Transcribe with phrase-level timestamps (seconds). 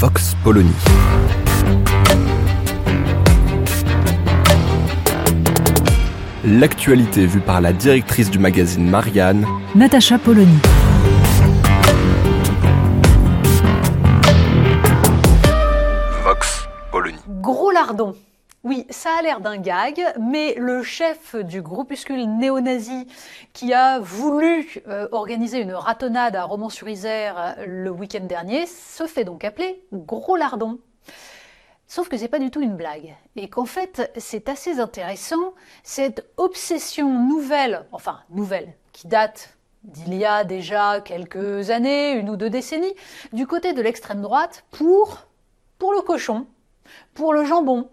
[0.00, 0.72] Vox Polony.
[6.42, 10.56] L'actualité vue par la directrice du magazine Marianne, Natacha Polony.
[16.24, 17.18] Vox Polony.
[17.42, 18.14] Gros lardon.
[18.62, 23.06] Oui, ça a l'air d'un gag, mais le chef du groupuscule néo-nazi
[23.54, 29.24] qui a voulu euh, organiser une ratonnade à Romans-sur-Isère euh, le week-end dernier se fait
[29.24, 30.78] donc appeler Gros Lardon.
[31.86, 36.30] Sauf que c'est pas du tout une blague, et qu'en fait c'est assez intéressant cette
[36.36, 42.50] obsession nouvelle, enfin nouvelle, qui date d'il y a déjà quelques années, une ou deux
[42.50, 42.94] décennies,
[43.32, 45.16] du côté de l'extrême droite pour,
[45.78, 46.46] pour le cochon,
[47.14, 47.88] pour le jambon.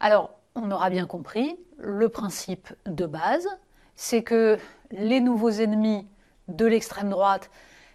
[0.00, 3.48] Alors, on aura bien compris, le principe de base,
[3.96, 4.58] c'est que
[4.90, 6.06] les nouveaux ennemis
[6.48, 7.50] de l'extrême droite,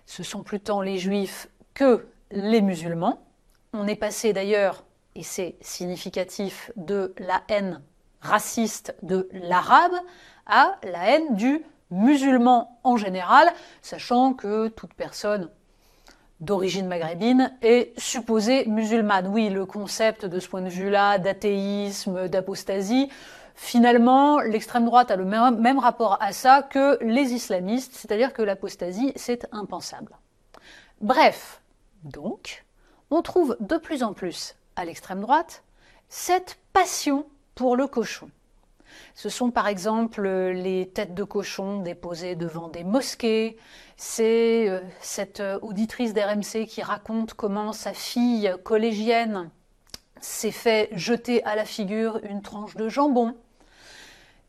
[0.06, 3.26] ce sont plus tant les juifs que les musulmans.
[3.74, 4.84] On est passé d'ailleurs,
[5.16, 7.82] et c'est significatif, de la haine
[8.22, 9.96] raciste de l'arabe
[10.46, 13.52] à la haine du musulman en général,
[13.82, 15.50] sachant que toute personne
[16.44, 19.28] d'origine maghrébine est supposée musulmane.
[19.28, 23.10] Oui, le concept de ce point de vue-là d'athéisme, d'apostasie,
[23.56, 29.14] finalement, l'extrême droite a le même, rapport à ça que les islamistes, c'est-à-dire que l'apostasie,
[29.16, 30.18] c'est impensable.
[31.00, 31.62] Bref,
[32.04, 32.66] donc,
[33.10, 35.64] on trouve de plus en plus à l'extrême droite
[36.10, 38.30] cette passion pour le cochon.
[39.16, 43.58] Ce sont par exemple les têtes de cochon déposées devant des mosquées.
[43.98, 49.50] C'est euh, cette euh, auditrice d'RMC qui raconte comment sa fille collégienne
[50.20, 53.36] s'est fait jeter à la figure une tranche de jambon.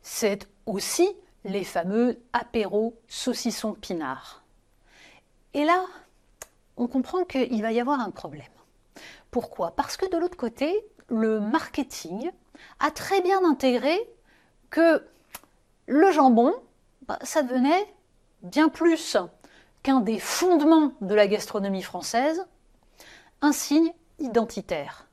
[0.01, 1.09] C'est aussi
[1.43, 4.43] les fameux apéros saucissons pinards.
[5.53, 5.85] Et là,
[6.77, 8.45] on comprend qu'il va y avoir un problème.
[9.31, 9.75] Pourquoi?
[9.75, 12.31] Parce que de l'autre côté, le marketing
[12.79, 13.97] a très bien intégré
[14.69, 15.03] que
[15.87, 16.53] le jambon,
[17.07, 17.93] bah, ça devenait
[18.41, 19.17] bien plus
[19.83, 22.45] qu'un des fondements de la gastronomie française,
[23.41, 25.07] un signe identitaire.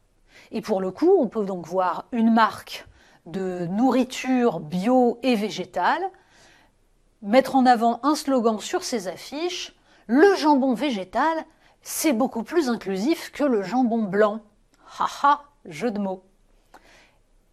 [0.51, 2.87] Et pour le coup, on peut donc voir une marque
[3.27, 6.03] de nourriture bio et végétale
[7.23, 9.75] mettre en avant un slogan sur ses affiches
[10.09, 11.45] Le jambon végétal,
[11.83, 14.41] c'est beaucoup plus inclusif que le jambon blanc.
[14.99, 16.25] Haha, jeu de mots.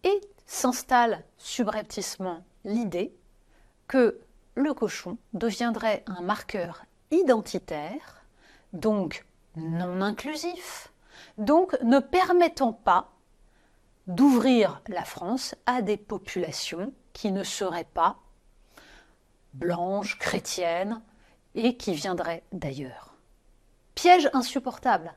[0.04, 3.12] Et s'installe subrepticement l'idée
[3.88, 4.20] que
[4.54, 8.24] le cochon deviendrait un marqueur identitaire,
[8.72, 9.24] donc
[9.56, 10.92] non inclusif,
[11.38, 13.10] donc ne permettant pas
[14.06, 18.18] d'ouvrir la France à des populations qui ne seraient pas
[19.54, 21.02] blanches, chrétiennes,
[21.56, 23.14] et qui viendraient d'ailleurs.
[23.96, 25.12] Piège insupportable.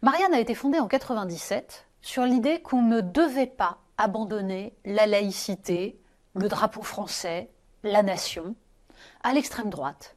[0.00, 5.98] Marianne a été fondée en 97 sur l'idée qu'on ne devait pas abandonner la laïcité,
[6.34, 7.48] le drapeau français,
[7.82, 8.54] la nation,
[9.22, 10.16] à l'extrême droite,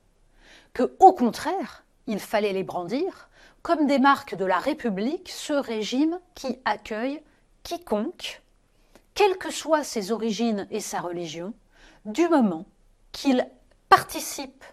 [0.73, 3.29] que au contraire, il fallait les brandir
[3.61, 7.21] comme des marques de la République, ce régime qui accueille
[7.63, 8.41] quiconque,
[9.13, 11.53] quelles que soient ses origines et sa religion,
[12.05, 12.65] du moment
[13.11, 13.47] qu'il
[13.89, 14.63] participe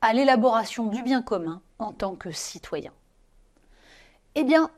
[0.00, 2.92] à l'élaboration du bien commun en tant que citoyen.
[4.34, 4.70] Eh bien,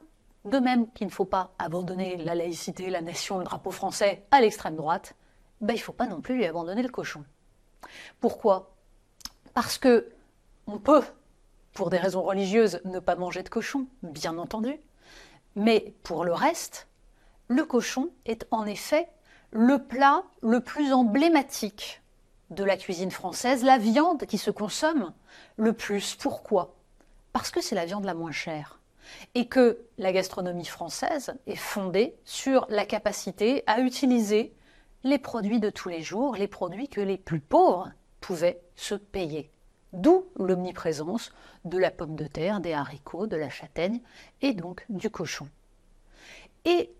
[0.46, 4.40] de même qu'il ne faut pas abandonner la laïcité, la nation, le drapeau français à
[4.40, 5.14] l'extrême droite,
[5.60, 7.24] ben, il ne faut pas non plus lui abandonner le cochon.
[8.20, 8.74] Pourquoi?
[9.54, 10.12] Parce que
[10.66, 11.02] on peut,
[11.72, 14.80] pour des raisons religieuses, ne pas manger de cochon, bien entendu,
[15.54, 16.88] mais pour le reste,
[17.48, 19.08] le cochon est en effet
[19.50, 22.02] le plat le plus emblématique
[22.50, 25.12] de la cuisine française, la viande qui se consomme
[25.56, 26.14] le plus.
[26.16, 26.74] Pourquoi?
[27.32, 28.78] Parce que c'est la viande la moins chère
[29.34, 34.54] et que la gastronomie française est fondée sur la capacité à utiliser
[35.04, 39.50] les produits de tous les jours, les produits que les plus pauvres pouvaient se payer.
[39.92, 41.32] D'où l'omniprésence
[41.64, 44.00] de la pomme de terre, des haricots, de la châtaigne
[44.42, 45.48] et donc du cochon.
[46.64, 46.92] Et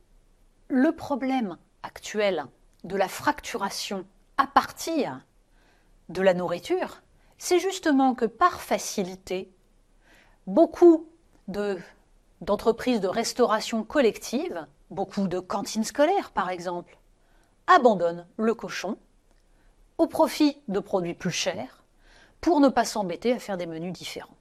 [0.69, 2.47] le problème actuel
[2.85, 4.07] de la fracturation
[4.39, 5.21] à partir
[6.09, 7.03] de la nourriture,
[7.39, 9.51] c'est justement que par facilité,
[10.47, 11.09] beaucoup
[12.41, 16.99] d'entreprises de restauration collective, beaucoup de cantines scolaires par exemple,
[17.67, 18.97] abandonnent le cochon
[19.99, 21.83] au profit de produits plus chers
[22.41, 24.37] pour ne pas s'embêter à faire des menus différents.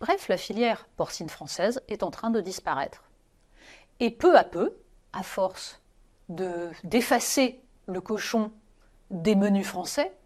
[0.00, 3.04] Bref, la filière porcine française est en train de disparaître.
[4.00, 4.76] Et peu à peu,
[5.12, 5.80] à force
[6.28, 8.50] d'effacer le cochon
[9.10, 10.16] des menus français,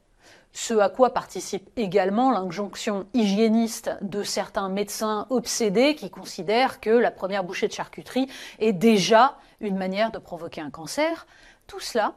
[0.53, 7.11] ce à quoi participe également l'injonction hygiéniste de certains médecins obsédés qui considèrent que la
[7.11, 8.29] première bouchée de charcuterie
[8.59, 11.27] est déjà une manière de provoquer un cancer,
[11.67, 12.15] tout cela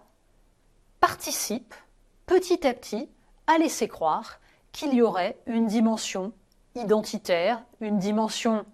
[1.00, 1.74] participe
[2.26, 3.10] petit à petit
[3.48, 4.40] à laisser croire
[4.72, 6.32] qu'il y aurait une dimension
[6.76, 8.66] identitaire, une dimension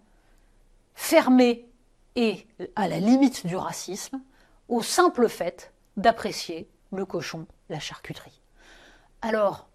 [0.94, 1.68] fermée
[2.15, 4.21] et à la limite du racisme,
[4.69, 8.42] au simple fait d'apprécier le cochon, la charcuterie.
[9.22, 9.68] Alors,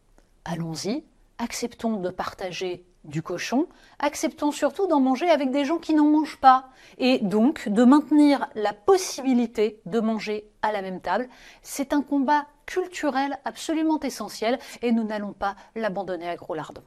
[0.44, 1.04] allons-y,
[1.38, 3.66] acceptons de partager du cochon,
[3.98, 6.68] acceptons surtout d'en manger avec des gens qui n'en mangent pas,
[6.98, 11.28] et donc de maintenir la possibilité de manger à la même table.
[11.62, 16.84] C'est un combat culturel absolument essentiel, et nous n'allons pas l'abandonner à gros lardons.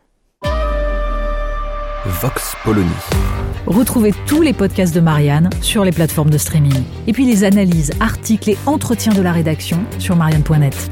[2.06, 2.88] Vox Polony.
[3.66, 6.84] Retrouvez tous les podcasts de Marianne sur les plateformes de streaming.
[7.08, 10.92] Et puis les analyses, articles et entretiens de la rédaction sur marianne.net.